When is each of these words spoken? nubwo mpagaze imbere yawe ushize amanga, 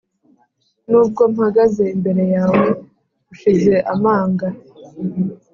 nubwo 0.89 1.21
mpagaze 1.33 1.83
imbere 1.95 2.23
yawe 2.35 2.65
ushize 3.33 3.73
amanga, 3.93 4.47